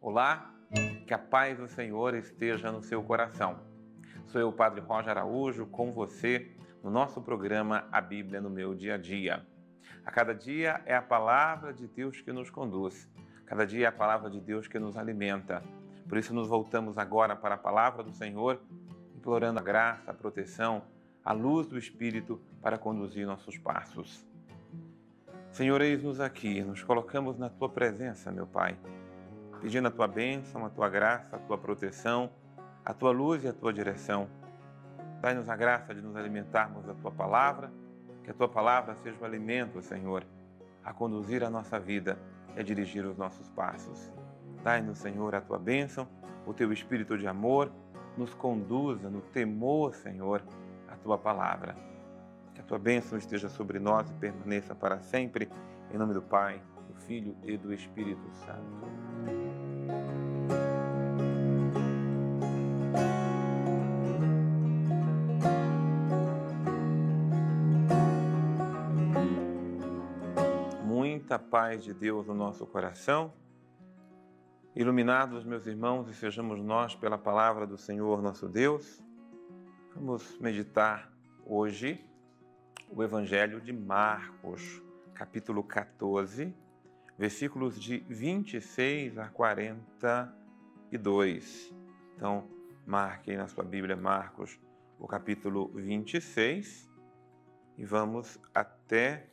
Olá, 0.00 0.54
que 1.06 1.14
a 1.14 1.18
paz 1.18 1.58
do 1.58 1.68
Senhor 1.68 2.14
esteja 2.14 2.72
no 2.72 2.82
seu 2.82 3.02
coração. 3.02 3.60
Sou 4.26 4.40
eu, 4.40 4.52
Padre 4.52 4.80
Roger 4.80 5.10
Araújo, 5.10 5.66
com 5.66 5.92
você 5.92 6.50
no 6.82 6.90
nosso 6.90 7.20
programa 7.20 7.88
A 7.92 8.00
Bíblia 8.00 8.40
no 8.40 8.50
Meu 8.50 8.74
Dia 8.74 8.94
a 8.94 8.98
Dia. 8.98 9.46
A 10.04 10.10
cada 10.10 10.34
dia 10.34 10.82
é 10.86 10.94
a 10.94 11.02
palavra 11.02 11.72
de 11.72 11.86
Deus 11.86 12.20
que 12.20 12.32
nos 12.32 12.50
conduz, 12.50 13.08
cada 13.46 13.66
dia 13.66 13.86
é 13.86 13.88
a 13.88 13.92
palavra 13.92 14.30
de 14.30 14.40
Deus 14.40 14.68
que 14.68 14.78
nos 14.78 14.96
alimenta. 14.96 15.62
Por 16.08 16.16
isso, 16.18 16.32
nos 16.32 16.48
voltamos 16.48 16.98
agora 16.98 17.36
para 17.36 17.56
a 17.56 17.58
palavra 17.58 18.02
do 18.02 18.12
Senhor, 18.12 18.60
implorando 19.14 19.58
a 19.58 19.62
graça, 19.62 20.10
a 20.10 20.14
proteção, 20.14 20.82
a 21.24 21.32
luz 21.32 21.66
do 21.66 21.78
Espírito 21.78 22.40
para 22.60 22.78
conduzir 22.78 23.26
nossos 23.26 23.58
passos. 23.58 24.29
Senhor, 25.52 25.80
eis-nos 25.80 26.20
aqui, 26.20 26.62
nos 26.62 26.82
colocamos 26.82 27.38
na 27.38 27.48
tua 27.48 27.68
presença, 27.68 28.30
meu 28.30 28.46
Pai 28.46 28.76
pedindo 29.60 29.88
a 29.88 29.90
tua 29.90 30.08
bênção, 30.08 30.64
a 30.64 30.70
tua 30.70 30.88
graça, 30.88 31.36
a 31.36 31.38
tua 31.38 31.58
proteção, 31.58 32.30
a 32.84 32.94
tua 32.94 33.10
luz 33.10 33.44
e 33.44 33.48
a 33.48 33.52
tua 33.52 33.72
direção. 33.72 34.26
Dai-nos 35.20 35.48
a 35.48 35.56
graça 35.56 35.94
de 35.94 36.00
nos 36.00 36.16
alimentarmos 36.16 36.86
da 36.86 36.94
tua 36.94 37.10
palavra, 37.10 37.70
que 38.24 38.30
a 38.30 38.34
tua 38.34 38.48
palavra 38.48 38.94
seja 39.02 39.18
o 39.20 39.24
alimento, 39.24 39.82
Senhor, 39.82 40.24
a 40.82 40.94
conduzir 40.94 41.44
a 41.44 41.50
nossa 41.50 41.78
vida 41.78 42.18
e 42.56 42.60
a 42.60 42.62
dirigir 42.62 43.04
os 43.04 43.18
nossos 43.18 43.48
passos. 43.50 44.10
Dai-nos, 44.64 44.98
Senhor, 44.98 45.34
a 45.34 45.40
tua 45.40 45.58
bênção, 45.58 46.08
o 46.46 46.54
teu 46.54 46.72
espírito 46.72 47.18
de 47.18 47.26
amor, 47.26 47.70
nos 48.16 48.32
conduza 48.32 49.10
no 49.10 49.20
temor, 49.20 49.94
Senhor, 49.94 50.42
a 50.88 50.96
tua 50.96 51.18
palavra. 51.18 51.76
Que 52.70 52.74
a 52.74 52.78
tua 52.78 52.78
bênção 52.78 53.18
esteja 53.18 53.48
sobre 53.48 53.80
nós 53.80 54.08
e 54.08 54.14
permaneça 54.14 54.76
para 54.76 55.00
sempre, 55.00 55.50
em 55.92 55.98
nome 55.98 56.14
do 56.14 56.22
Pai, 56.22 56.62
do 56.86 56.94
Filho 57.00 57.36
e 57.42 57.56
do 57.56 57.74
Espírito 57.74 58.30
Santo. 58.30 58.86
muita 70.84 71.38
paz 71.40 71.82
de 71.82 71.92
Deus 71.92 72.28
no 72.28 72.34
nosso 72.34 72.64
coração. 72.66 73.32
Iluminados, 74.76 75.44
meus 75.44 75.66
irmãos, 75.66 76.08
e 76.08 76.14
sejamos 76.14 76.62
nós 76.62 76.94
pela 76.94 77.18
palavra 77.18 77.66
do 77.66 77.76
Senhor 77.76 78.22
nosso 78.22 78.48
Deus. 78.48 79.02
Vamos 79.92 80.38
meditar 80.38 81.12
hoje 81.44 82.08
o 82.92 83.04
Evangelho 83.04 83.60
de 83.60 83.72
Marcos, 83.72 84.82
capítulo 85.14 85.62
14, 85.62 86.52
versículos 87.16 87.80
de 87.80 87.98
26 88.08 89.16
a 89.16 89.28
42. 89.28 91.72
Então, 92.16 92.48
marque 92.84 93.36
na 93.36 93.46
sua 93.46 93.62
Bíblia 93.62 93.96
Marcos, 93.96 94.58
o 94.98 95.06
capítulo 95.06 95.68
26, 95.68 96.90
e 97.78 97.84
vamos 97.84 98.40
até 98.52 99.28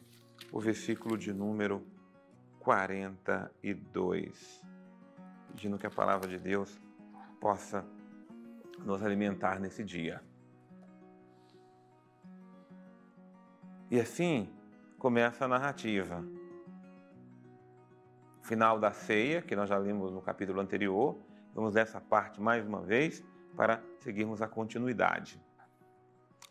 o 0.51 0.59
versículo 0.59 1.17
de 1.17 1.33
número 1.33 1.83
42, 2.59 4.63
pedindo 5.47 5.79
que 5.79 5.87
a 5.87 5.91
palavra 5.91 6.29
de 6.29 6.37
Deus 6.37 6.79
possa 7.41 7.83
nos 8.85 9.01
alimentar 9.01 9.59
nesse 9.59 9.83
dia. 9.83 10.21
E 13.89 13.99
assim 13.99 14.49
começa 14.99 15.45
a 15.45 15.47
narrativa. 15.47 16.23
Final 18.41 18.79
da 18.79 18.91
ceia, 18.91 19.41
que 19.41 19.55
nós 19.55 19.69
já 19.69 19.77
lemos 19.77 20.11
no 20.11 20.21
capítulo 20.21 20.59
anterior, 20.59 21.17
vamos 21.53 21.73
nessa 21.73 22.01
parte 22.01 22.41
mais 22.41 22.65
uma 22.65 22.81
vez 22.81 23.23
para 23.55 23.81
seguirmos 23.99 24.41
a 24.41 24.47
continuidade. 24.47 25.41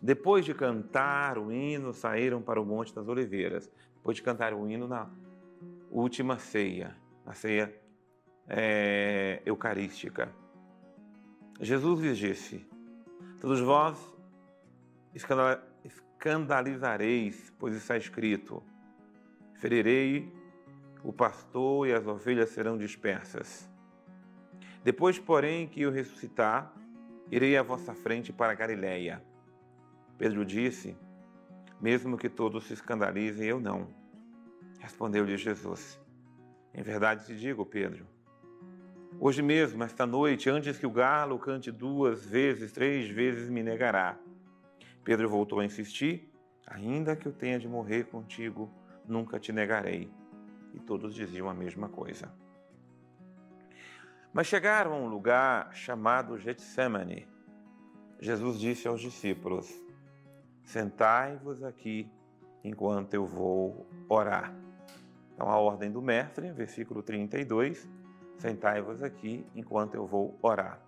Depois 0.00 0.44
de 0.44 0.54
cantar 0.54 1.38
o 1.38 1.52
hino, 1.52 1.92
saíram 1.92 2.40
para 2.40 2.60
o 2.60 2.64
Monte 2.64 2.94
das 2.94 3.08
Oliveiras. 3.08 3.70
Depois 3.96 4.16
de 4.16 4.22
cantar 4.22 4.54
o 4.54 4.68
hino 4.68 4.88
na 4.88 5.10
última 5.90 6.38
ceia, 6.38 6.96
a 7.24 7.34
ceia 7.34 7.74
é, 8.48 9.42
eucarística. 9.44 10.32
Jesus 11.60 12.00
lhes 12.00 12.18
disse: 12.18 12.66
Todos 13.40 13.60
vós 13.60 13.96
escandalizareis, 16.16 17.52
pois 17.58 17.74
está 17.74 17.96
escrito: 17.96 18.62
Ferirei 19.54 20.32
o 21.04 21.12
pastor 21.12 21.86
e 21.86 21.92
as 21.92 22.06
ovelhas 22.06 22.50
serão 22.50 22.76
dispersas. 22.76 23.68
Depois, 24.82 25.18
porém, 25.18 25.68
que 25.68 25.82
eu 25.82 25.90
ressuscitar, 25.90 26.72
irei 27.30 27.56
à 27.56 27.62
vossa 27.62 27.94
frente 27.94 28.32
para 28.32 28.54
Galiléia. 28.54 29.22
Pedro 30.18 30.44
disse: 30.44 30.96
Mesmo 31.80 32.16
que 32.16 32.28
todos 32.28 32.64
se 32.64 32.72
escandalizem, 32.72 33.46
eu 33.46 33.60
não. 33.60 33.88
Respondeu-lhe 34.80 35.36
Jesus: 35.36 36.00
Em 36.74 36.82
verdade 36.82 37.26
te 37.26 37.36
digo, 37.36 37.64
Pedro, 37.66 38.06
hoje 39.20 39.42
mesmo, 39.42 39.84
esta 39.84 40.06
noite, 40.06 40.48
antes 40.48 40.78
que 40.78 40.86
o 40.86 40.90
galo 40.90 41.38
cante 41.38 41.70
duas 41.70 42.24
vezes, 42.24 42.72
três 42.72 43.08
vezes 43.08 43.50
me 43.50 43.62
negará. 43.62 44.18
Pedro 45.06 45.28
voltou 45.28 45.60
a 45.60 45.64
insistir: 45.64 46.28
Ainda 46.66 47.14
que 47.14 47.26
eu 47.28 47.32
tenha 47.32 47.60
de 47.60 47.68
morrer 47.68 48.08
contigo, 48.08 48.68
nunca 49.06 49.38
te 49.38 49.52
negarei. 49.52 50.10
E 50.74 50.80
todos 50.80 51.14
diziam 51.14 51.48
a 51.48 51.54
mesma 51.54 51.88
coisa. 51.88 52.28
Mas 54.32 54.48
chegaram 54.48 54.92
a 54.94 54.96
um 54.96 55.06
lugar 55.06 55.72
chamado 55.72 56.36
Getsemane. 56.36 57.28
Jesus 58.18 58.58
disse 58.58 58.88
aos 58.88 59.00
discípulos: 59.00 59.72
Sentai-vos 60.64 61.62
aqui 61.62 62.10
enquanto 62.64 63.14
eu 63.14 63.24
vou 63.24 63.86
orar. 64.08 64.52
Então, 65.32 65.48
a 65.48 65.56
ordem 65.56 65.88
do 65.88 66.02
mestre, 66.02 66.50
versículo 66.50 67.00
32, 67.00 67.88
sentai-vos 68.38 69.04
aqui 69.04 69.46
enquanto 69.54 69.94
eu 69.94 70.04
vou 70.04 70.36
orar. 70.42 70.80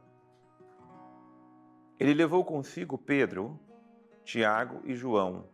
Ele 2.00 2.14
levou 2.14 2.44
consigo 2.44 2.98
Pedro, 2.98 3.60
Tiago 4.28 4.82
e 4.84 4.94
João 4.94 5.48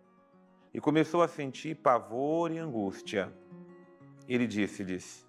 e 0.73 0.81
começou 0.81 1.23
a 1.23 1.29
sentir 1.29 1.77
pavor 1.77 2.51
e 2.51 2.59
angústia. 2.59 3.33
Ele 4.29 4.49
disse-lhes: 4.49 5.25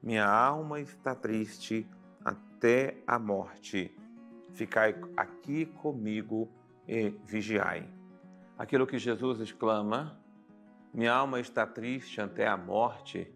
Minha 0.00 0.24
alma 0.24 0.78
está 0.78 1.12
triste 1.12 1.84
até 2.24 3.02
a 3.04 3.18
morte. 3.18 3.92
Ficai 4.52 4.94
aqui 5.16 5.66
comigo 5.66 6.48
e 6.86 7.10
vigiai. 7.24 7.92
Aquilo 8.56 8.86
que 8.86 8.96
Jesus 8.96 9.40
exclama: 9.40 10.16
Minha 10.94 11.14
alma 11.14 11.40
está 11.40 11.66
triste 11.66 12.20
até 12.20 12.46
a 12.46 12.56
morte, 12.56 13.28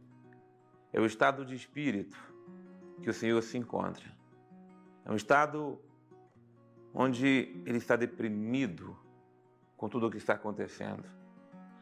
é 0.92 1.00
o 1.00 1.04
estado 1.04 1.44
de 1.44 1.56
espírito 1.56 2.16
que 3.02 3.10
o 3.10 3.12
Senhor 3.12 3.42
se 3.42 3.58
encontra. 3.58 4.06
É 5.04 5.10
um 5.10 5.16
estado 5.16 5.80
onde 6.94 7.60
ele 7.66 7.78
está 7.78 7.96
deprimido 7.96 9.04
com 9.76 9.88
tudo 9.88 10.06
o 10.06 10.10
que 10.10 10.16
está 10.16 10.34
acontecendo. 10.34 11.04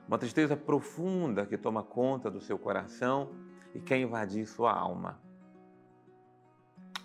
Uma 0.07 0.19
tristeza 0.19 0.57
profunda 0.57 1.47
que 1.47 1.57
toma 1.57 1.83
conta 1.83 2.31
do 2.31 2.41
seu 2.41 2.59
coração 2.59 3.31
e 3.75 3.81
quer 3.81 3.99
invadir 3.99 4.47
sua 4.47 4.73
alma. 4.73 5.21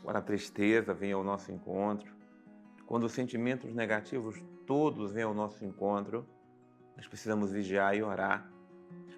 Quando 0.04 0.18
a 0.18 0.22
tristeza 0.22 0.94
vem 0.94 1.12
ao 1.12 1.24
nosso 1.24 1.52
encontro, 1.52 2.14
quando 2.86 3.04
os 3.04 3.12
sentimentos 3.12 3.74
negativos 3.74 4.42
todos 4.66 5.12
vêm 5.12 5.24
ao 5.24 5.34
nosso 5.34 5.64
encontro, 5.64 6.28
nós 6.96 7.08
precisamos 7.08 7.52
vigiar 7.52 7.96
e 7.96 8.04
orar 8.04 8.50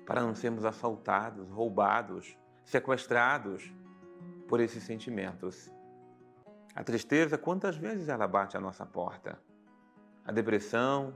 para 0.06 0.22
não 0.22 0.36
sermos 0.36 0.66
assaltados, 0.66 1.50
roubados, 1.50 2.38
sequestrados 2.66 3.74
por 4.48 4.60
esses 4.60 4.84
sentimentos. 4.84 5.72
A 6.76 6.84
tristeza, 6.84 7.38
quantas 7.38 7.78
vezes 7.78 8.10
ela 8.10 8.28
bate 8.28 8.58
à 8.58 8.60
nossa 8.60 8.86
porta? 8.86 9.40
A 10.26 10.32
depressão, 10.32 11.14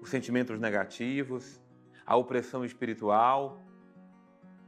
os 0.00 0.08
sentimentos 0.08 0.58
negativos, 0.58 1.60
a 2.06 2.16
opressão 2.16 2.64
espiritual, 2.64 3.60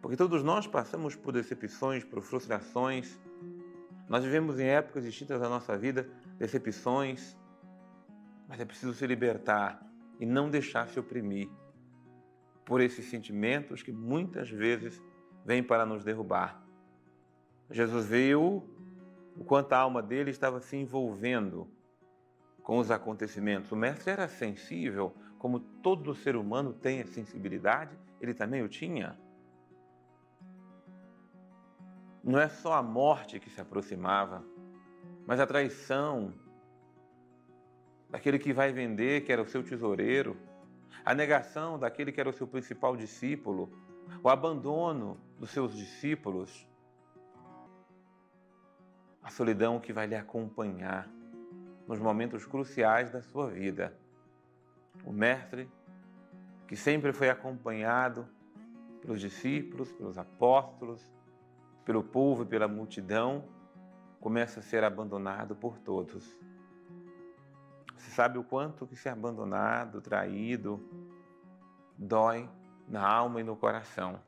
porque 0.00 0.16
todos 0.16 0.42
nós 0.42 0.66
passamos 0.66 1.14
por 1.14 1.32
decepções, 1.32 2.04
por 2.04 2.20
frustrações. 2.22 3.20
Nós 4.08 4.24
vivemos 4.24 4.58
em 4.58 4.66
épocas 4.66 5.04
distintas 5.04 5.40
da 5.40 5.48
nossa 5.48 5.78
vida 5.78 6.08
decepções, 6.38 7.36
mas 8.48 8.60
é 8.60 8.64
preciso 8.64 8.92
se 8.92 9.06
libertar 9.06 9.80
e 10.18 10.26
não 10.26 10.50
deixar 10.50 10.88
se 10.88 10.98
oprimir 10.98 11.48
por 12.64 12.80
esses 12.80 13.06
sentimentos 13.06 13.82
que 13.82 13.92
muitas 13.92 14.50
vezes 14.50 15.02
vêm 15.44 15.62
para 15.62 15.86
nos 15.86 16.04
derrubar. 16.04 16.62
Jesus 17.70 18.06
viu 18.06 18.68
o 19.36 19.44
quanto 19.44 19.72
a 19.72 19.78
alma 19.78 20.02
dele 20.02 20.30
estava 20.30 20.60
se 20.60 20.76
envolvendo 20.76 21.68
com 22.62 22.78
os 22.78 22.90
acontecimentos. 22.90 23.72
O 23.72 23.76
mestre 23.76 24.12
era 24.12 24.28
sensível, 24.28 25.14
como 25.38 25.60
todo 25.60 26.14
ser 26.14 26.36
humano 26.36 26.72
tem 26.72 27.00
a 27.00 27.06
sensibilidade, 27.06 27.96
ele 28.20 28.34
também 28.34 28.62
o 28.62 28.68
tinha. 28.68 29.18
não 32.22 32.38
é 32.38 32.48
só 32.48 32.74
a 32.74 32.82
morte 32.82 33.40
que 33.40 33.50
se 33.50 33.60
aproximava, 33.60 34.44
mas 35.26 35.40
a 35.40 35.46
traição 35.46 36.32
daquele 38.08 38.38
que 38.38 38.52
vai 38.52 38.72
vender, 38.72 39.24
que 39.24 39.32
era 39.32 39.42
o 39.42 39.48
seu 39.48 39.62
tesoureiro, 39.62 40.36
a 41.04 41.14
negação 41.14 41.78
daquele 41.78 42.12
que 42.12 42.20
era 42.20 42.30
o 42.30 42.32
seu 42.32 42.46
principal 42.46 42.96
discípulo, 42.96 43.72
o 44.22 44.28
abandono 44.28 45.18
dos 45.38 45.50
seus 45.50 45.74
discípulos, 45.74 46.66
a 49.22 49.30
solidão 49.30 49.80
que 49.80 49.92
vai 49.92 50.06
lhe 50.06 50.14
acompanhar 50.14 51.08
nos 51.86 51.98
momentos 51.98 52.46
cruciais 52.46 53.10
da 53.10 53.22
sua 53.22 53.50
vida. 53.50 53.96
O 55.04 55.12
Mestre, 55.12 55.70
que 56.66 56.76
sempre 56.76 57.12
foi 57.12 57.28
acompanhado 57.28 58.26
pelos 59.00 59.20
discípulos, 59.20 59.90
pelos 59.92 60.16
apóstolos, 60.16 61.10
pelo 61.84 62.04
povo 62.04 62.44
e 62.44 62.46
pela 62.46 62.68
multidão, 62.68 63.44
começa 64.20 64.60
a 64.60 64.62
ser 64.62 64.84
abandonado 64.84 65.56
por 65.56 65.78
todos. 65.78 66.38
Você 67.96 68.10
sabe 68.10 68.38
o 68.38 68.44
quanto 68.44 68.86
que 68.86 68.96
ser 68.96 69.08
abandonado, 69.08 70.00
traído, 70.00 70.80
dói 71.98 72.48
na 72.88 73.06
alma 73.06 73.40
e 73.40 73.44
no 73.44 73.56
coração. 73.56 74.20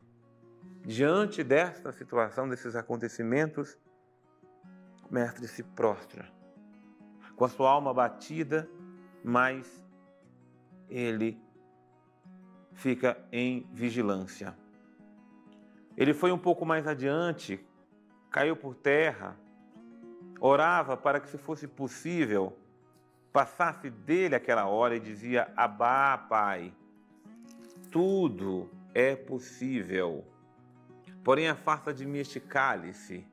Diante 0.82 1.42
desta 1.42 1.92
situação, 1.92 2.48
desses 2.48 2.76
acontecimentos, 2.76 3.78
o 5.08 5.14
mestre 5.14 5.46
se 5.46 5.62
prostra, 5.62 6.30
com 7.36 7.44
a 7.44 7.48
sua 7.48 7.70
alma 7.70 7.92
batida, 7.92 8.68
mas 9.22 9.82
ele 10.88 11.40
fica 12.72 13.16
em 13.32 13.66
vigilância. 13.72 14.56
Ele 15.96 16.12
foi 16.12 16.32
um 16.32 16.38
pouco 16.38 16.66
mais 16.66 16.86
adiante, 16.86 17.64
caiu 18.30 18.56
por 18.56 18.74
terra, 18.74 19.36
orava 20.40 20.96
para 20.96 21.20
que, 21.20 21.28
se 21.28 21.38
fosse 21.38 21.68
possível, 21.68 22.56
passasse 23.32 23.90
dele 23.90 24.34
aquela 24.34 24.66
hora 24.66 24.96
e 24.96 25.00
dizia: 25.00 25.52
Abá, 25.56 26.18
Pai, 26.18 26.72
tudo 27.90 28.68
é 28.92 29.14
possível. 29.14 30.24
Porém, 31.22 31.48
afasta 31.48 31.94
de 31.94 32.04
mim 32.04 32.18
este 32.18 32.38
cálice, 32.38 33.26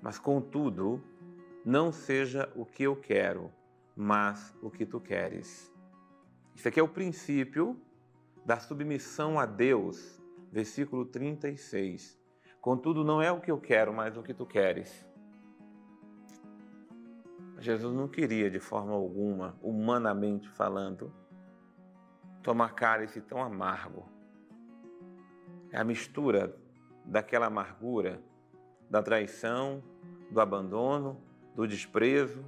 mas 0.00 0.18
contudo, 0.18 1.02
não 1.66 1.90
seja 1.90 2.48
o 2.54 2.64
que 2.64 2.84
eu 2.84 2.94
quero, 2.94 3.52
mas 3.96 4.56
o 4.62 4.70
que 4.70 4.86
tu 4.86 5.00
queres. 5.00 5.74
Isso 6.54 6.68
aqui 6.68 6.78
é 6.78 6.82
o 6.82 6.88
princípio 6.88 7.76
da 8.44 8.60
submissão 8.60 9.36
a 9.36 9.44
Deus 9.44 10.22
versículo 10.52 11.04
36. 11.04 12.16
Contudo, 12.60 13.04
não 13.04 13.20
é 13.20 13.32
o 13.32 13.40
que 13.40 13.50
eu 13.50 13.60
quero, 13.60 13.92
mas 13.92 14.16
o 14.16 14.22
que 14.22 14.32
tu 14.32 14.46
queres. 14.46 15.04
Jesus 17.58 17.92
não 17.92 18.06
queria, 18.06 18.48
de 18.48 18.60
forma 18.60 18.92
alguma, 18.92 19.58
humanamente 19.60 20.48
falando, 20.48 21.12
tomar 22.44 22.74
cálice 22.74 23.20
tão 23.20 23.42
amargo. 23.42 24.08
É 25.72 25.78
a 25.78 25.84
mistura 25.84 26.56
daquela 27.04 27.46
amargura, 27.46 28.22
da 28.88 29.02
traição, 29.02 29.82
do 30.30 30.40
abandono, 30.40 31.25
do 31.56 31.66
desprezo, 31.66 32.44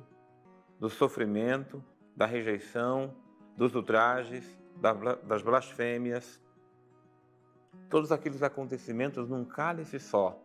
do 0.78 0.90
sofrimento, 0.90 1.82
da 2.14 2.26
rejeição, 2.26 3.16
dos 3.56 3.74
ultrajes, 3.74 4.46
das 5.24 5.42
blasfêmias, 5.42 6.40
todos 7.88 8.12
aqueles 8.12 8.42
acontecimentos 8.42 9.26
num 9.26 9.46
cálice 9.46 9.98
só. 9.98 10.38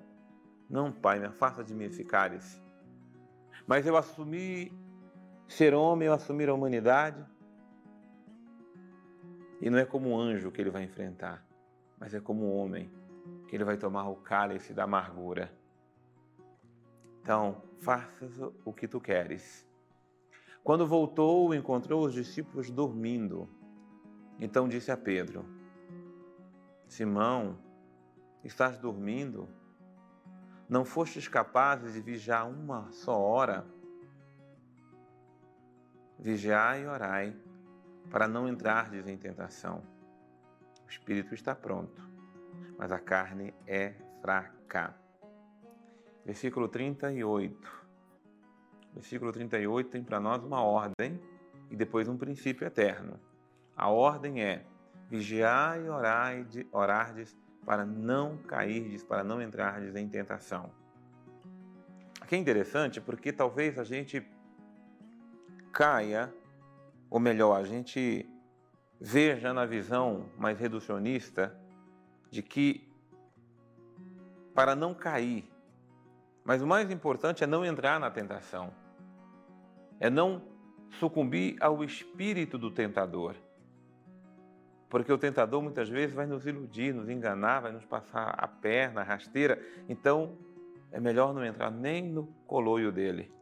Não, 0.69 0.93
Pai, 0.93 1.19
me 1.19 1.25
afasta 1.25 1.61
de 1.61 1.73
mim 1.73 1.83
esse 1.83 2.05
cálice. 2.05 2.63
Mas 3.67 3.85
eu 3.85 3.97
assumi 3.97 4.71
ser 5.45 5.73
homem, 5.73 6.07
eu 6.07 6.13
assumir 6.13 6.47
a 6.47 6.53
humanidade. 6.53 7.23
E 9.59 9.69
não 9.69 9.77
é 9.77 9.85
como 9.85 10.09
um 10.09 10.17
anjo 10.17 10.51
que 10.51 10.61
ele 10.61 10.71
vai 10.71 10.83
enfrentar, 10.83 11.45
mas 11.99 12.13
é 12.13 12.19
como 12.21 12.45
um 12.45 12.57
homem 12.57 12.89
que 13.47 13.55
ele 13.55 13.65
vai 13.65 13.75
tomar 13.75 14.07
o 14.07 14.15
cálice 14.15 14.73
da 14.73 14.85
amargura. 14.85 15.51
Então, 17.23 17.63
faças 17.79 18.37
o 18.65 18.73
que 18.73 18.85
tu 18.85 18.99
queres. 18.99 19.65
Quando 20.61 20.85
voltou, 20.85 21.55
encontrou 21.55 22.05
os 22.05 22.13
discípulos 22.13 22.69
dormindo. 22.69 23.47
Então 24.37 24.67
disse 24.67 24.91
a 24.91 24.97
Pedro: 24.97 25.45
Simão, 26.85 27.57
estás 28.43 28.77
dormindo? 28.77 29.47
Não 30.67 30.83
fostes 30.83 31.29
capazes 31.29 31.93
de 31.93 32.01
vigiar 32.01 32.49
uma 32.49 32.91
só 32.91 33.17
hora? 33.17 33.65
Vigiai 36.19 36.83
e 36.83 36.87
orai, 36.87 37.37
para 38.11 38.27
não 38.27 38.49
entrardes 38.49 39.07
em 39.07 39.17
tentação. 39.17 39.81
O 40.85 40.89
espírito 40.89 41.33
está 41.33 41.55
pronto, 41.55 42.01
mas 42.77 42.91
a 42.91 42.99
carne 42.99 43.53
é 43.65 43.93
fraca. 44.21 45.02
Versículo 46.25 46.67
38. 46.67 47.83
Versículo 48.93 49.31
38 49.31 49.89
tem 49.89 50.03
para 50.03 50.19
nós 50.19 50.43
uma 50.43 50.61
ordem 50.61 51.19
e 51.69 51.75
depois 51.75 52.07
um 52.07 52.17
princípio 52.17 52.65
eterno. 52.65 53.19
A 53.75 53.89
ordem 53.89 54.43
é: 54.43 54.65
Vigiai 55.09 55.85
e 55.85 55.89
orai, 55.89 56.45
orardes 56.71 57.35
para 57.65 57.85
não 57.85 58.37
cairdes, 58.37 59.03
para 59.03 59.23
não 59.23 59.41
entrardes 59.41 59.95
em 59.95 60.07
tentação. 60.07 60.69
Aqui 62.19 62.35
é 62.35 62.37
interessante 62.37 63.01
porque 63.01 63.31
talvez 63.31 63.77
a 63.77 63.83
gente 63.83 64.25
caia, 65.71 66.33
ou 67.09 67.19
melhor, 67.19 67.59
a 67.59 67.63
gente 67.63 68.29
veja 68.99 69.53
na 69.53 69.65
visão 69.65 70.29
mais 70.37 70.57
reducionista 70.59 71.57
de 72.31 72.41
que 72.41 72.89
para 74.53 74.75
não 74.75 74.93
cair, 74.93 75.52
mas 76.43 76.61
o 76.61 76.67
mais 76.67 76.91
importante 76.91 77.43
é 77.43 77.47
não 77.47 77.65
entrar 77.65 77.99
na 77.99 78.11
tentação, 78.11 78.71
é 79.99 80.09
não 80.09 80.41
sucumbir 80.99 81.55
ao 81.61 81.83
espírito 81.83 82.57
do 82.57 82.69
tentador. 82.69 83.35
Porque 84.89 85.11
o 85.11 85.17
tentador 85.17 85.61
muitas 85.61 85.89
vezes 85.89 86.13
vai 86.13 86.27
nos 86.27 86.45
iludir, 86.45 86.93
nos 86.93 87.09
enganar, 87.09 87.61
vai 87.61 87.71
nos 87.71 87.85
passar 87.85 88.35
a 88.37 88.47
perna, 88.47 89.01
a 89.01 89.03
rasteira. 89.03 89.59
Então, 89.89 90.37
é 90.91 90.99
melhor 90.99 91.33
não 91.33 91.43
entrar 91.43 91.71
nem 91.71 92.03
no 92.03 92.27
coloio 92.45 92.91
dele. 92.91 93.33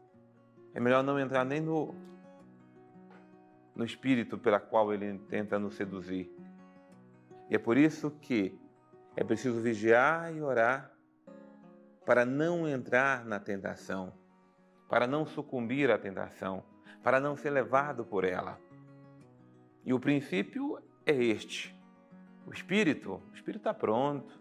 É 0.74 0.80
melhor 0.80 1.04
não 1.04 1.20
entrar 1.20 1.44
nem 1.44 1.60
no, 1.60 1.94
no 3.76 3.84
espírito 3.84 4.38
pela 4.38 4.60
qual 4.60 4.94
ele 4.94 5.20
tenta 5.28 5.60
nos 5.60 5.76
seduzir. 5.76 6.34
E 7.50 7.56
é 7.56 7.60
por 7.60 7.76
isso 7.76 8.12
que 8.22 8.58
é 9.16 9.24
preciso 9.24 9.60
vigiar 9.60 10.34
e 10.34 10.42
orar 10.42 10.91
para 12.06 12.26
não 12.26 12.68
entrar 12.68 13.26
na 13.26 13.40
tentação, 13.40 14.14
para 14.90 15.08
não 15.08 15.26
sucumbir 15.26 15.92
à 15.92 15.98
tentação, 15.98 16.64
para 17.04 17.20
não 17.20 17.36
ser 17.36 17.50
levado 17.50 18.06
por 18.06 18.24
ela. 18.24 18.60
E 19.86 19.94
o 19.94 20.00
princípio 20.00 20.80
é 21.06 21.14
este. 21.14 21.76
O 22.46 22.54
espírito, 22.54 23.22
o 23.32 23.36
espírito 23.36 23.62
está 23.62 23.74
pronto. 23.74 24.40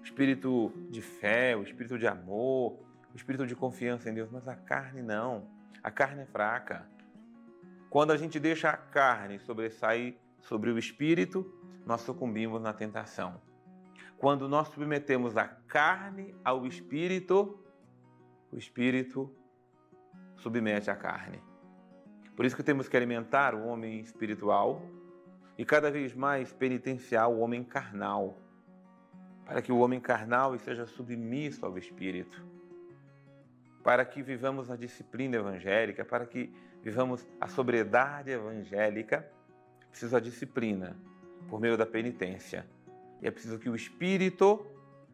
O 0.00 0.02
espírito 0.02 0.72
de 0.90 1.02
fé, 1.02 1.56
o 1.56 1.62
espírito 1.62 1.98
de 1.98 2.06
amor, 2.06 2.78
o 3.12 3.16
espírito 3.16 3.46
de 3.46 3.54
confiança 3.54 4.08
em 4.08 4.14
Deus, 4.14 4.30
mas 4.30 4.46
a 4.46 4.54
carne 4.54 5.02
não. 5.02 5.48
A 5.82 5.90
carne 5.90 6.22
é 6.22 6.26
fraca. 6.26 6.86
Quando 7.90 8.12
a 8.12 8.16
gente 8.16 8.38
deixa 8.38 8.70
a 8.70 8.76
carne 8.76 9.38
sobressair 9.40 10.16
sobre 10.40 10.70
o 10.70 10.78
espírito, 10.78 11.50
nós 11.86 12.02
sucumbimos 12.02 12.60
na 12.60 12.72
tentação. 12.72 13.40
Quando 14.18 14.48
nós 14.48 14.68
submetemos 14.68 15.36
a 15.36 15.46
carne 15.46 16.34
ao 16.44 16.66
espírito, 16.66 17.58
o 18.50 18.58
espírito 18.58 19.32
submete 20.36 20.90
a 20.90 20.96
carne. 20.96 21.40
Por 22.34 22.44
isso 22.44 22.56
que 22.56 22.62
temos 22.62 22.88
que 22.88 22.96
alimentar 22.96 23.54
o 23.54 23.66
homem 23.66 24.00
espiritual 24.00 24.82
e 25.56 25.64
cada 25.64 25.90
vez 25.90 26.14
mais 26.14 26.52
penitenciar 26.52 27.28
o 27.28 27.40
homem 27.40 27.64
carnal, 27.64 28.38
para 29.44 29.60
que 29.60 29.72
o 29.72 29.78
homem 29.78 29.98
carnal 29.98 30.54
esteja 30.54 30.86
submisso 30.86 31.66
ao 31.66 31.76
Espírito, 31.76 32.44
para 33.82 34.04
que 34.04 34.22
vivamos 34.22 34.70
a 34.70 34.76
disciplina 34.76 35.36
evangélica, 35.36 36.04
para 36.04 36.26
que 36.26 36.52
vivamos 36.82 37.26
a 37.40 37.48
sobriedade 37.48 38.30
evangélica, 38.30 39.28
preciso 39.90 40.16
a 40.16 40.20
disciplina 40.20 40.96
por 41.48 41.60
meio 41.60 41.76
da 41.76 41.86
penitência. 41.86 42.64
E 43.20 43.26
é 43.26 43.30
preciso 43.30 43.58
que 43.58 43.68
o 43.68 43.74
Espírito 43.74 44.66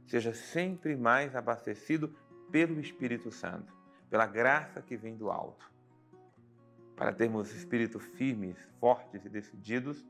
seja 0.07 0.35
sempre 0.35 0.97
mais 0.97 1.35
abastecido 1.35 2.15
pelo 2.51 2.81
Espírito 2.81 3.31
Santo, 3.31 3.73
pela 4.11 4.27
graça 4.27 4.83
que 4.83 4.97
vem 4.97 5.17
do 5.17 5.31
alto. 5.31 5.73
Para 6.95 7.13
termos 7.13 7.53
espírito 7.53 7.99
firmes, 7.99 8.57
fortes 8.79 9.25
e 9.25 9.29
decididos, 9.29 10.07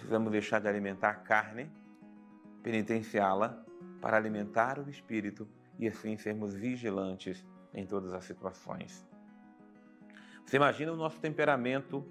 Precisamos 0.00 0.32
deixar 0.32 0.60
de 0.60 0.66
alimentar 0.66 1.10
a 1.10 1.14
carne, 1.14 1.70
penitenciá-la, 2.62 3.62
para 4.00 4.16
alimentar 4.16 4.78
o 4.78 4.88
espírito 4.88 5.46
e 5.78 5.86
assim 5.86 6.16
sermos 6.16 6.54
vigilantes 6.54 7.46
em 7.74 7.86
todas 7.86 8.14
as 8.14 8.24
situações. 8.24 9.06
Você 10.44 10.56
imagina 10.56 10.90
o 10.90 10.96
nosso 10.96 11.20
temperamento 11.20 12.02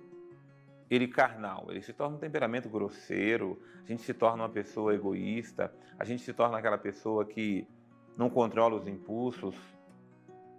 ele 0.89 1.07
carnal, 1.07 1.67
ele 1.69 1.81
se 1.81 1.93
torna 1.93 2.15
um 2.15 2.19
temperamento 2.19 2.67
grosseiro, 2.67 3.61
a 3.83 3.87
gente 3.87 4.01
se 4.01 4.13
torna 4.13 4.43
uma 4.43 4.49
pessoa 4.49 4.93
egoísta, 4.93 5.73
a 5.97 6.03
gente 6.03 6.23
se 6.23 6.33
torna 6.33 6.57
aquela 6.57 6.77
pessoa 6.77 7.25
que 7.25 7.67
não 8.17 8.29
controla 8.29 8.75
os 8.75 8.87
impulsos, 8.87 9.55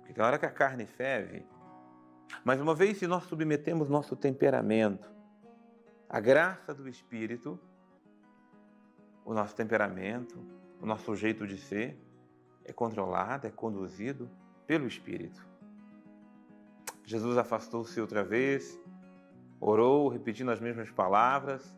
que 0.07 0.13
tem 0.13 0.23
hora 0.23 0.39
que 0.39 0.47
a 0.47 0.51
carne 0.51 0.87
ferve. 0.87 1.45
Mas 2.45 2.61
uma 2.61 2.75
vez 2.75 2.99
que 2.99 3.07
nós 3.07 3.25
submetemos 3.25 3.89
nosso 3.89 4.15
temperamento 4.15 5.11
à 6.09 6.21
graça 6.21 6.73
do 6.73 6.89
Espírito, 6.89 7.59
o 9.25 9.35
nosso 9.35 9.55
temperamento, 9.55 10.39
o 10.81 10.87
nosso 10.87 11.15
jeito 11.17 11.47
de 11.47 11.59
ser 11.59 11.99
é 12.65 12.73
controlado, 12.73 13.47
é 13.47 13.51
conduzido 13.51 14.31
pelo 14.67 14.87
Espírito. 14.87 15.45
Jesus 17.05 17.37
afastou-se 17.37 18.01
outra 18.01 18.23
vez, 18.23 18.79
orou, 19.61 20.09
repetindo 20.09 20.51
as 20.51 20.61
mesmas 20.61 20.91
palavras. 20.91 21.77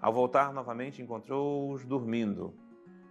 Ao 0.00 0.12
voltar 0.12 0.52
novamente, 0.52 1.00
encontrou-os 1.00 1.84
dormindo, 1.84 2.52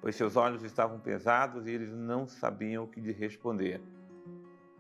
pois 0.01 0.15
seus 0.15 0.35
olhos 0.35 0.63
estavam 0.63 0.99
pesados 0.99 1.65
e 1.65 1.71
eles 1.71 1.93
não 1.93 2.27
sabiam 2.27 2.83
o 2.83 2.87
que 2.87 2.99
lhe 2.99 3.13
responder. 3.13 3.81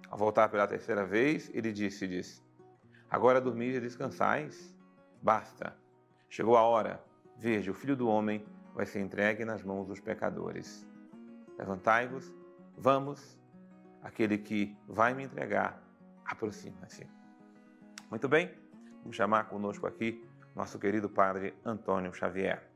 Ao 0.09 0.17
voltar 0.17 0.49
pela 0.49 0.67
terceira 0.67 1.05
vez, 1.05 1.49
ele 1.53 1.71
disse-lhes: 1.71 2.43
Agora 3.09 3.39
dormis 3.39 3.75
e 3.75 3.79
descansais? 3.79 4.75
Basta. 5.21 5.77
Chegou 6.29 6.57
a 6.57 6.63
hora. 6.63 7.01
Veja, 7.37 7.71
o 7.71 7.73
filho 7.73 7.95
do 7.95 8.07
homem 8.07 8.45
vai 8.73 8.85
ser 8.85 8.99
entregue 8.99 9.45
nas 9.45 9.63
mãos 9.63 9.87
dos 9.87 9.99
pecadores. 9.99 10.85
Levantai-vos, 11.57 12.33
vamos, 12.77 13.39
aquele 14.03 14.37
que 14.37 14.75
vai 14.87 15.13
me 15.13 15.23
entregar, 15.23 15.81
aproxima-se. 16.25 17.07
Muito 18.09 18.27
bem, 18.27 18.51
vamos 19.01 19.15
chamar 19.15 19.49
conosco 19.49 19.87
aqui 19.87 20.23
nosso 20.55 20.79
querido 20.79 21.09
Padre 21.09 21.53
Antônio 21.65 22.13
Xavier. 22.13 22.70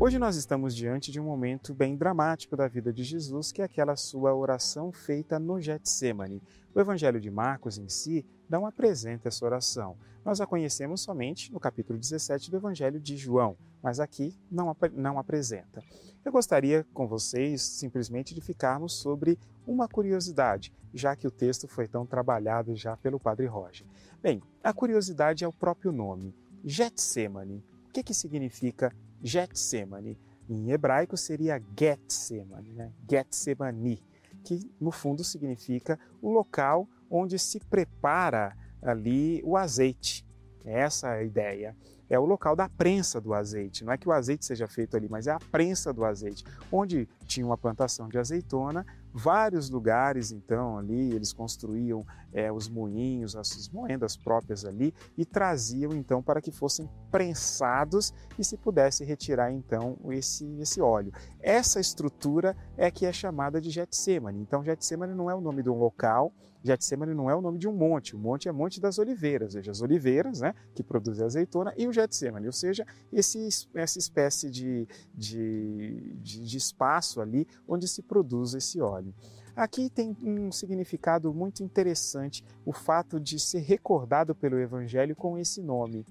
Hoje 0.00 0.16
nós 0.16 0.36
estamos 0.36 0.76
diante 0.76 1.10
de 1.10 1.18
um 1.18 1.24
momento 1.24 1.74
bem 1.74 1.96
dramático 1.96 2.56
da 2.56 2.68
vida 2.68 2.92
de 2.92 3.02
Jesus, 3.02 3.50
que 3.50 3.60
é 3.60 3.64
aquela 3.64 3.96
sua 3.96 4.32
oração 4.32 4.92
feita 4.92 5.40
no 5.40 5.60
Getsemane. 5.60 6.40
O 6.72 6.78
Evangelho 6.78 7.20
de 7.20 7.28
Marcos 7.28 7.78
em 7.78 7.88
si 7.88 8.24
não 8.48 8.64
apresenta 8.64 9.26
essa 9.26 9.44
oração. 9.44 9.96
Nós 10.24 10.40
a 10.40 10.46
conhecemos 10.46 11.00
somente 11.00 11.52
no 11.52 11.58
capítulo 11.58 11.98
17 11.98 12.48
do 12.48 12.56
Evangelho 12.56 13.00
de 13.00 13.16
João, 13.16 13.56
mas 13.82 13.98
aqui 13.98 14.38
não, 14.48 14.74
não 14.92 15.18
apresenta. 15.18 15.82
Eu 16.24 16.30
gostaria 16.30 16.86
com 16.94 17.08
vocês 17.08 17.60
simplesmente 17.60 18.36
de 18.36 18.40
ficarmos 18.40 18.92
sobre 18.92 19.36
uma 19.66 19.88
curiosidade, 19.88 20.72
já 20.94 21.16
que 21.16 21.26
o 21.26 21.30
texto 21.30 21.66
foi 21.66 21.88
tão 21.88 22.06
trabalhado 22.06 22.76
já 22.76 22.96
pelo 22.96 23.18
Padre 23.18 23.46
Roger. 23.46 23.84
Bem, 24.22 24.40
a 24.62 24.72
curiosidade 24.72 25.42
é 25.42 25.48
o 25.48 25.52
próprio 25.52 25.90
nome, 25.90 26.32
Getsemane. 26.64 27.64
O 27.88 27.92
que, 27.92 28.04
que 28.04 28.14
significa 28.14 28.94
Getsemane. 29.22 30.18
Em 30.48 30.70
hebraico 30.70 31.16
seria 31.16 31.62
Getsemane, 31.78 32.72
né? 32.72 32.92
Getsemani, 33.08 34.02
que 34.42 34.70
no 34.80 34.90
fundo 34.90 35.22
significa 35.22 35.98
o 36.22 36.30
local 36.30 36.88
onde 37.10 37.38
se 37.38 37.60
prepara 37.60 38.56
ali 38.82 39.42
o 39.44 39.56
azeite. 39.56 40.26
Essa 40.64 41.08
é 41.08 41.18
a 41.20 41.22
ideia. 41.22 41.76
É 42.10 42.18
o 42.18 42.24
local 42.24 42.56
da 42.56 42.68
prensa 42.68 43.20
do 43.20 43.34
azeite. 43.34 43.84
Não 43.84 43.92
é 43.92 43.98
que 43.98 44.08
o 44.08 44.12
azeite 44.12 44.44
seja 44.44 44.66
feito 44.66 44.96
ali, 44.96 45.08
mas 45.08 45.26
é 45.26 45.32
a 45.32 45.38
prensa 45.38 45.92
do 45.92 46.04
azeite, 46.04 46.42
onde 46.72 47.06
tinha 47.26 47.44
uma 47.44 47.58
plantação 47.58 48.08
de 48.08 48.18
azeitona 48.18 48.86
vários 49.18 49.68
lugares, 49.68 50.30
então, 50.30 50.78
ali, 50.78 51.12
eles 51.12 51.32
construíam 51.32 52.06
é, 52.32 52.52
os 52.52 52.68
moinhos, 52.68 53.34
as 53.34 53.68
moendas 53.68 54.16
próprias 54.16 54.64
ali 54.64 54.94
e 55.16 55.24
traziam, 55.24 55.92
então, 55.92 56.22
para 56.22 56.40
que 56.40 56.52
fossem 56.52 56.88
prensados 57.10 58.14
e 58.38 58.44
se 58.44 58.56
pudesse 58.56 59.04
retirar, 59.04 59.52
então, 59.52 59.96
esse, 60.10 60.46
esse 60.60 60.80
óleo. 60.80 61.12
Essa 61.40 61.80
estrutura 61.80 62.56
é 62.76 62.90
que 62.90 63.04
é 63.04 63.12
chamada 63.12 63.60
de 63.60 63.70
Getsemane. 63.70 64.40
Então, 64.40 64.64
Getsemane 64.64 65.14
não 65.14 65.28
é 65.28 65.34
o 65.34 65.40
nome 65.40 65.62
de 65.62 65.68
um 65.68 65.78
local, 65.78 66.32
Getsemane 66.62 67.14
não 67.14 67.30
é 67.30 67.34
o 67.34 67.40
nome 67.40 67.58
de 67.58 67.68
um 67.68 67.72
monte, 67.72 68.14
o 68.14 68.18
monte 68.18 68.48
é 68.48 68.52
Monte 68.52 68.80
das 68.80 68.98
Oliveiras, 68.98 69.54
ou 69.54 69.60
seja, 69.60 69.70
as 69.70 69.80
oliveiras, 69.80 70.40
né, 70.40 70.54
que 70.74 70.82
produzem 70.82 71.24
azeitona, 71.24 71.72
e 71.76 71.86
o 71.86 71.92
Getsemane, 71.92 72.46
ou 72.46 72.52
seja, 72.52 72.84
esse, 73.12 73.48
essa 73.74 73.98
espécie 73.98 74.50
de, 74.50 74.86
de, 75.14 76.12
de, 76.20 76.44
de 76.44 76.56
espaço 76.56 77.20
ali 77.20 77.46
onde 77.66 77.86
se 77.88 78.02
produz 78.02 78.54
esse 78.54 78.80
óleo. 78.80 79.07
Aqui 79.54 79.90
tem 79.90 80.16
um 80.22 80.52
significado 80.52 81.34
muito 81.34 81.64
interessante 81.64 82.44
o 82.64 82.72
fato 82.72 83.18
de 83.18 83.40
ser 83.40 83.60
recordado 83.60 84.34
pelo 84.34 84.58
Evangelho 84.58 85.16
com 85.16 85.36
esse 85.36 85.60
nome, 85.60 86.06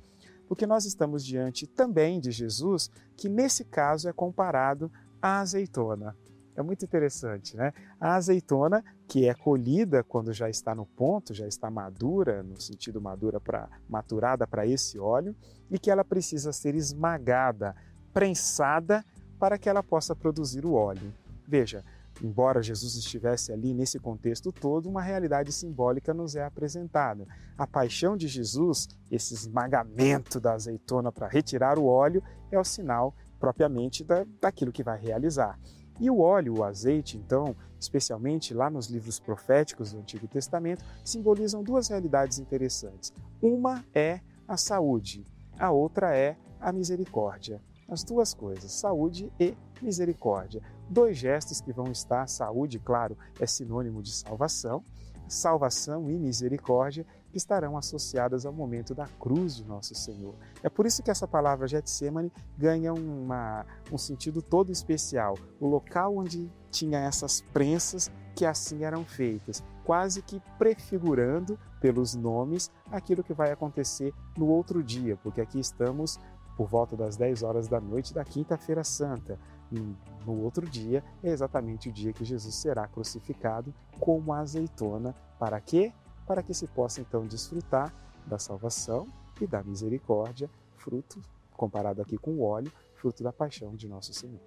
porque 0.48 0.68
nós 0.68 0.86
estamos 0.86 1.26
diante 1.26 1.66
também 1.66 2.20
de 2.20 2.32
Jesus, 2.32 2.92
que 3.16 3.30
nesse 3.30 3.64
caso 3.64 4.10
é 4.10 4.14
comparado 4.14 4.92
à 5.22 5.40
azeitona. 5.40 6.16
É 6.58 6.62
muito 6.64 6.84
interessante, 6.84 7.56
né? 7.56 7.72
A 8.02 8.16
azeitona, 8.16 8.84
que 9.08 9.30
é 9.30 9.34
colhida 9.34 10.04
quando 10.04 10.34
já 10.34 10.50
está 10.50 10.74
no 10.74 10.88
ponto, 10.88 11.32
já 11.34 11.48
está 11.48 11.70
madura, 11.70 12.42
no 12.42 12.60
sentido 12.60 13.00
madura 13.00 13.40
para 13.40 13.70
maturada 13.88 14.48
para 14.48 14.66
esse 14.66 14.98
óleo, 14.98 15.36
e 15.70 15.78
que 15.78 15.92
ela 15.92 16.04
precisa 16.04 16.52
ser 16.52 16.74
esmagada, 16.74 17.76
prensada 18.12 19.06
para 19.40 19.58
que 19.58 19.70
ela 19.70 19.84
possa 19.84 20.16
produzir 20.16 20.66
o 20.66 20.74
óleo. 20.74 21.14
Veja, 21.48 21.86
embora 22.22 22.62
Jesus 22.62 22.96
estivesse 22.96 23.52
ali 23.52 23.74
nesse 23.74 24.00
contexto 24.00 24.52
todo, 24.52 24.90
uma 24.90 25.02
realidade 25.02 25.52
simbólica 25.52 26.14
nos 26.14 26.36
é 26.36 26.44
apresentada. 26.44 27.26
A 27.58 27.66
paixão 27.68 28.18
de 28.18 28.28
Jesus, 28.28 28.88
esse 29.10 29.34
esmagamento 29.34 30.40
da 30.40 30.54
azeitona 30.54 31.12
para 31.12 31.28
retirar 31.28 31.78
o 31.78 31.86
óleo, 31.86 32.24
é 32.52 32.60
o 32.60 32.64
sinal 32.64 33.16
propriamente 33.40 34.04
da, 34.04 34.26
daquilo 34.42 34.72
que 34.72 34.84
vai 34.84 35.00
realizar. 35.00 35.60
E 36.00 36.10
o 36.10 36.20
óleo, 36.20 36.60
o 36.60 36.64
azeite, 36.64 37.18
então, 37.18 37.56
especialmente 37.80 38.54
lá 38.54 38.70
nos 38.70 38.88
livros 38.88 39.20
proféticos 39.20 39.92
do 39.92 40.00
Antigo 40.00 40.28
Testamento, 40.28 40.86
simbolizam 41.04 41.64
duas 41.64 41.88
realidades 41.88 42.38
interessantes. 42.38 43.12
Uma 43.42 43.84
é 43.94 44.22
a 44.48 44.58
saúde, 44.58 45.26
a 45.58 45.72
outra 45.72 46.16
é 46.16 46.38
a 46.60 46.72
misericórdia. 46.72 47.62
As 47.90 48.04
duas 48.04 48.34
coisas, 48.34 48.72
saúde 48.72 49.32
e 49.40 49.56
misericórdia. 49.82 50.62
Dois 50.90 51.18
gestos 51.18 51.62
que 51.62 51.72
vão 51.72 51.92
estar, 51.92 52.28
saúde, 52.28 52.80
claro, 52.80 53.18
é 53.40 53.46
sinônimo 53.46 54.02
de 54.02 54.12
salvação, 54.12 54.84
salvação 55.28 56.10
e 56.10 56.18
misericórdia 56.18 57.06
que 57.30 57.38
estarão 57.38 57.78
associadas 57.78 58.46
ao 58.46 58.54
momento 58.54 58.96
da 58.96 59.06
cruz 59.06 59.56
de 59.56 59.66
nosso 59.66 59.94
Senhor. 59.96 60.36
É 60.64 60.70
por 60.70 60.86
isso 60.86 61.04
que 61.04 61.12
essa 61.12 61.28
palavra 61.28 61.68
Getsemane 61.68 62.32
ganha 62.58 62.94
uma, 62.94 63.66
um 63.92 63.98
sentido 63.98 64.42
todo 64.42 64.72
especial. 64.72 65.38
O 65.60 65.68
local 65.68 66.18
onde 66.18 66.52
tinha 66.72 67.00
essas 67.00 67.42
prensas 67.54 68.12
que 68.36 68.46
assim 68.46 68.84
eram 68.84 69.04
feitas, 69.04 69.64
quase 69.84 70.22
que 70.22 70.40
prefigurando 70.60 71.58
pelos 71.82 72.14
nomes 72.14 72.70
aquilo 72.92 73.24
que 73.24 73.34
vai 73.34 73.52
acontecer 73.52 74.14
no 74.38 74.48
outro 74.48 74.84
dia, 74.84 75.18
porque 75.18 75.42
aqui 75.42 75.60
estamos 75.60 76.20
por 76.58 76.68
volta 76.68 76.98
das 76.98 77.16
10 77.16 77.44
horas 77.44 77.68
da 77.68 77.80
noite 77.80 78.14
da 78.14 78.26
Quinta-feira 78.26 78.84
Santa. 78.84 79.40
No 79.72 80.44
outro 80.44 80.66
dia 80.66 81.04
é 81.24 81.30
exatamente 81.30 81.88
o 81.88 81.92
dia 81.94 82.12
que 82.12 82.26
Jesus 82.26 82.56
será 82.56 82.88
crucificado 82.88 83.74
como 84.00 84.34
azeitona. 84.34 85.14
Para 85.38 85.62
quê? 85.62 85.94
Para 86.26 86.42
que 86.42 86.54
se 86.54 86.66
possa 86.68 87.00
então 87.00 87.28
desfrutar 87.28 87.94
da 88.26 88.40
salvação 88.40 89.08
e 89.40 89.46
da 89.46 89.64
misericórdia, 89.64 90.50
fruto, 90.76 91.22
comparado 91.52 92.02
aqui 92.02 92.18
com 92.18 92.32
o 92.32 92.42
óleo, 92.42 92.72
fruto 92.96 93.24
da 93.24 93.32
paixão 93.32 93.76
de 93.76 93.88
nosso 93.88 94.14
Senhor. 94.14 94.42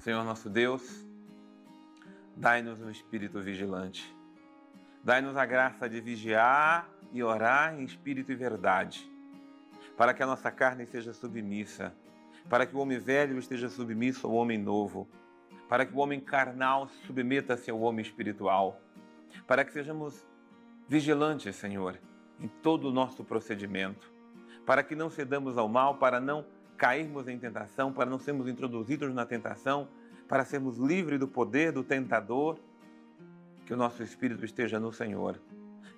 Senhor 0.00 0.24
nosso 0.24 0.50
Deus, 0.50 1.06
dai-nos 2.36 2.80
um 2.80 2.90
espírito 2.90 3.40
vigilante. 3.40 4.14
Dai-nos 5.04 5.36
a 5.36 5.46
graça 5.46 5.88
de 5.88 6.00
vigiar 6.00 6.90
e 7.12 7.22
orar 7.22 7.78
em 7.78 7.84
espírito 7.84 8.32
e 8.32 8.34
verdade, 8.34 9.09
para 9.96 10.14
que 10.14 10.22
a 10.22 10.26
nossa 10.26 10.50
carne 10.50 10.86
seja 10.86 11.12
submissa 11.12 11.94
para 12.48 12.66
que 12.66 12.74
o 12.74 12.78
homem 12.78 12.98
velho 12.98 13.38
esteja 13.38 13.68
submisso 13.68 14.26
ao 14.26 14.34
homem 14.34 14.58
novo, 14.58 15.08
para 15.68 15.84
que 15.84 15.94
o 15.94 15.98
homem 15.98 16.20
carnal 16.20 16.88
se 16.88 17.06
submeta-se 17.06 17.70
ao 17.70 17.80
homem 17.80 18.02
espiritual, 18.02 18.80
para 19.46 19.64
que 19.64 19.72
sejamos 19.72 20.26
vigilantes, 20.88 21.54
Senhor, 21.56 21.98
em 22.40 22.48
todo 22.48 22.88
o 22.88 22.92
nosso 22.92 23.24
procedimento, 23.24 24.10
para 24.66 24.82
que 24.82 24.94
não 24.94 25.10
cedamos 25.10 25.58
ao 25.58 25.68
mal, 25.68 25.96
para 25.96 26.20
não 26.20 26.44
cairmos 26.76 27.28
em 27.28 27.38
tentação, 27.38 27.92
para 27.92 28.08
não 28.08 28.18
sermos 28.18 28.48
introduzidos 28.48 29.12
na 29.14 29.26
tentação, 29.26 29.88
para 30.28 30.44
sermos 30.44 30.78
livres 30.78 31.20
do 31.20 31.28
poder 31.28 31.72
do 31.72 31.84
tentador, 31.84 32.58
que 33.66 33.74
o 33.74 33.76
nosso 33.76 34.02
espírito 34.02 34.44
esteja 34.44 34.80
no 34.80 34.92
Senhor, 34.92 35.40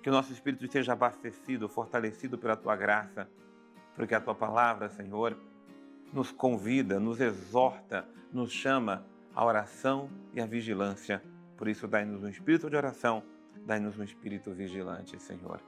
que 0.03 0.09
o 0.09 0.13
nosso 0.13 0.31
espírito 0.31 0.65
esteja 0.65 0.93
abastecido, 0.93 1.67
fortalecido 1.67 2.37
pela 2.37 2.55
tua 2.55 2.75
graça, 2.75 3.27
porque 3.95 4.15
a 4.15 4.21
tua 4.21 4.35
palavra, 4.35 4.89
Senhor, 4.89 5.37
nos 6.11 6.31
convida, 6.31 6.99
nos 6.99 7.19
exorta, 7.19 8.07
nos 8.31 8.51
chama 8.51 9.03
a 9.35 9.43
oração 9.43 10.09
e 10.33 10.41
a 10.41 10.45
vigilância. 10.45 11.23
Por 11.57 11.67
isso, 11.67 11.87
dai-nos 11.87 12.23
um 12.23 12.29
espírito 12.29 12.69
de 12.69 12.75
oração, 12.75 13.23
dai-nos 13.65 13.97
um 13.97 14.03
espírito 14.03 14.51
vigilante, 14.51 15.19
Senhor. 15.21 15.59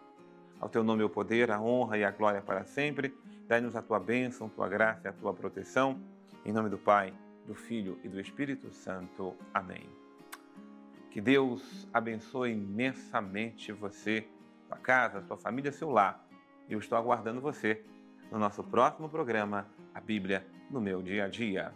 Ao 0.60 0.70
teu 0.70 0.84
nome 0.84 1.04
o 1.04 1.10
poder, 1.10 1.52
a 1.52 1.62
honra 1.62 1.98
e 1.98 2.04
a 2.04 2.12
glória 2.12 2.42
para 2.42 2.64
sempre. 2.64 3.16
Dai-nos 3.48 3.76
a 3.76 3.82
tua 3.82 4.00
bênção, 4.00 4.50
tua 4.50 4.68
graça 4.68 5.02
e 5.06 5.10
a 5.10 5.14
tua 5.14 5.34
proteção. 5.34 6.00
Em 6.46 6.52
nome 6.52 6.70
do 6.70 6.78
Pai, 6.78 7.14
do 7.46 7.54
Filho 7.54 8.00
e 8.04 8.10
do 8.10 8.20
Espírito 8.20 8.72
Santo. 8.72 9.36
Amém. 9.54 9.88
Que 11.12 11.22
Deus 11.22 11.88
abençoe 11.94 12.52
imensamente 12.52 13.72
você, 13.72 14.28
sua 14.68 14.78
casa, 14.78 15.22
sua 15.22 15.38
família, 15.38 15.72
seu 15.72 15.90
lar. 15.90 16.28
Eu 16.70 16.80
estou 16.80 16.98
aguardando 16.98 17.40
você 17.40 17.84
no 18.32 18.40
nosso 18.40 18.64
próximo 18.64 19.10
programa, 19.10 19.68
A 19.94 20.02
Bíblia 20.02 20.46
no 20.70 20.82
meu 20.82 21.02
dia 21.02 21.26
a 21.26 21.28
dia. 21.28 21.72